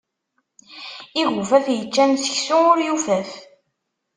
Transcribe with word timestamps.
Igufaf 1.21 1.65
yeččan 1.75 2.11
seksu 2.17 2.57
ur 2.71 2.79
yufaf. 2.87 3.31